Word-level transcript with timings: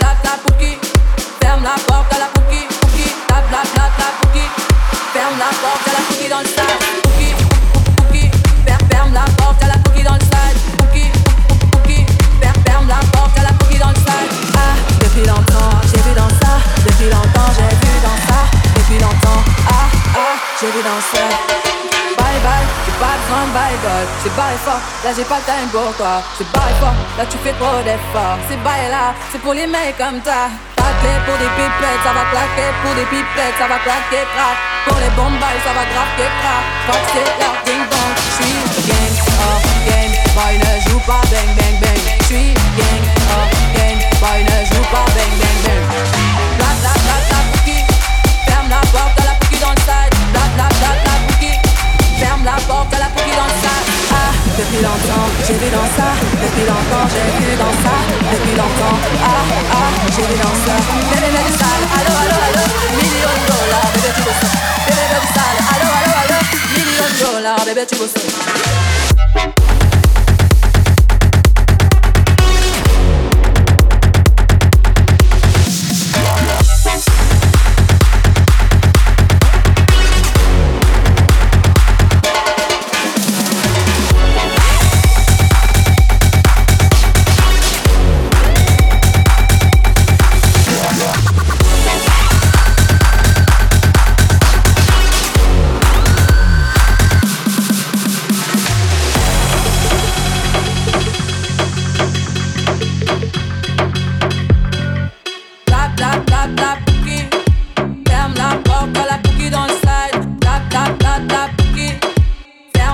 la. 0.00 0.20
Ferme 1.40 1.62
la 1.62 1.74
porte 1.86 2.12
à 2.14 2.18
la 2.18 2.26
bouquille, 2.34 2.66
bouquille. 2.82 3.14
Tape 3.28 3.50
la, 3.50 3.58
tape 3.58 3.98
la 3.98 4.28
bouquille. 4.28 4.50
Ferme 5.12 5.38
la 5.38 5.46
porte 5.46 5.88
à 5.88 5.92
la 5.92 5.98
bouquille 6.08 6.28
dans 6.28 6.40
le 6.40 6.46
sable. 6.46 6.99
De 23.30 23.52
bail 23.54 23.76
God. 23.82 24.06
C'est 24.22 24.34
bail 24.36 24.56
fort, 24.64 24.82
là 25.04 25.10
j'ai 25.16 25.24
pas 25.24 25.38
le 25.38 25.46
time 25.46 25.70
pour 25.70 25.94
toi. 25.96 26.22
C'est 26.36 26.50
bail 26.52 26.74
fort, 26.80 26.98
là 27.18 27.24
tu 27.30 27.38
fais 27.38 27.54
trop 27.54 27.80
d'efforts. 27.86 28.38
C'est 28.48 28.60
bail 28.62 28.90
là, 28.90 29.14
c'est 29.30 29.40
pour 29.40 29.54
les 29.54 29.66
mecs 29.66 29.96
comme 29.98 30.20
Pas 30.20 30.94
clé 31.00 31.14
pour 31.26 31.36
des 31.38 31.50
pipettes, 31.56 32.02
ça 32.04 32.12
va 32.16 32.24
claquer 32.32 32.70
Pour 32.82 32.94
des 32.94 33.04
pipettes, 33.12 33.56
ça 33.58 33.68
va 33.68 33.78
claquer 33.84 34.24
crack 34.34 34.56
Pour 34.86 34.98
les 34.98 35.10
bombes 35.16 35.38
ça 35.40 35.72
va 35.76 35.84
grave 35.92 36.12
que 36.16 36.26
crack 36.40 36.64
Fuck 36.86 37.04
c'est 37.12 37.30
ding 37.66 37.84
dong 37.92 38.12
J'suis 38.32 38.88
gang, 38.88 39.14
oh 39.44 39.58
gang 39.86 40.14
longtemps, 56.70 57.06
j'ai 57.10 57.44
vu 57.44 57.56
dans 57.56 57.74
ça 57.82 57.94
Depuis 58.32 58.54
longtemps, 58.56 58.96
ah, 59.24 59.42
ah, 59.72 59.90
j'ai 60.14 60.22
vu 60.22 60.36
dans 60.38 60.56
ça. 60.64 60.74
Bébé, 61.10 61.28
bébé 61.34 61.52
sale, 61.58 61.84
allo, 61.96 62.12
allo, 62.22 62.36
allo 62.46 62.64
Million 62.96 63.34
de 63.38 63.44
dollars, 63.50 63.90
bébé, 63.94 64.10
tu 64.16 64.22
ça 64.22 64.48
Bébé, 64.86 65.04
bébé 65.10 65.28
sale, 65.34 65.58
allo, 65.72 65.88
allo, 65.98 66.12
allo 66.22 66.38
Million 66.76 67.08
de 67.10 67.16
dollars, 67.24 67.64
bébé, 67.66 67.82
tu 67.86 69.59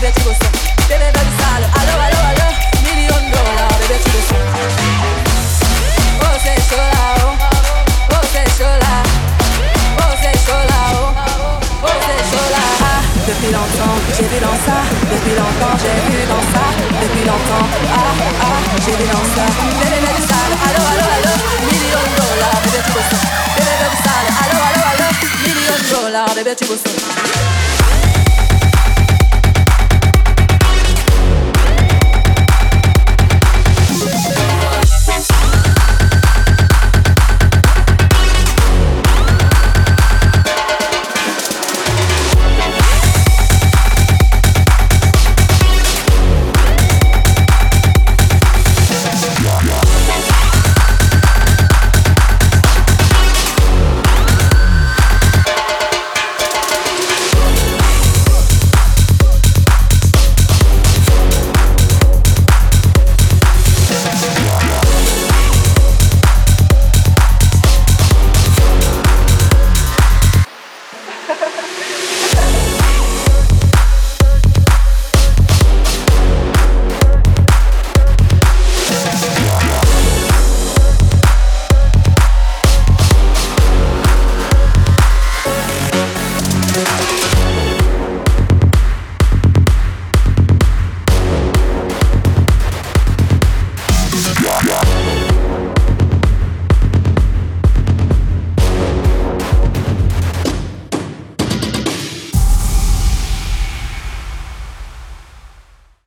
Bébé, 0.00 0.12
tu 0.16 0.22
veux 0.22 0.32
ça. 0.32 0.48
Bébé, 0.88 1.12
bébé 1.12 1.28
sale, 1.36 1.64
allo, 1.76 1.94
allo, 2.00 2.20
allo. 2.32 2.48
Million 2.88 3.20
dollars, 3.28 3.76
bébé, 3.84 4.00
tu 4.00 4.10
ça. 4.24 4.36
Oh, 6.24 6.36
c'est 6.40 6.56
chaud 6.56 6.88
oh. 7.20 7.36
Oh, 8.08 8.24
c'est 8.32 8.48
chaud 8.56 8.76
là. 8.80 8.96
Oh, 10.00 10.12
c'est 10.22 10.38
chaud 10.40 10.64
oh. 10.72 11.12
Oh, 11.84 11.88
c'est 12.00 12.22
chaud. 12.32 12.48
Ah, 12.80 13.04
depuis 13.28 13.52
longtemps, 13.52 14.00
j'ai 14.16 14.24
vu 14.24 14.40
dans 14.40 14.56
ça. 14.64 14.80
Depuis 15.04 15.36
longtemps, 15.36 15.76
j'ai 15.76 15.92
vu 16.08 16.24
dans 16.32 16.44
ça. 16.48 16.64
Depuis 16.96 17.24
longtemps, 17.28 17.66
ah, 17.92 18.16
ah, 18.40 18.58
j'ai 18.80 18.96
vu 18.96 19.04
dans 19.04 19.26
ça. 19.36 19.44
Bébé, 19.84 20.00
bébé 20.00 20.22
sale, 20.24 20.54
allo, 20.64 20.80
allo, 20.80 21.06
allo. 21.12 21.32
Million 21.68 22.06
dollars, 22.16 22.60
bébé, 22.64 22.80
tu 22.88 22.92
veux 22.96 23.04
ça. 23.04 23.20
Bébé, 23.52 23.74
bébé 23.84 23.96
sale, 24.00 24.28
allo, 24.32 24.58
allo, 24.64 24.80
allo. 24.96 25.08
Million 25.44 25.78
dollars, 25.92 26.32
bébé, 26.34 26.56
tu 26.56 26.64
ça. 26.64 27.69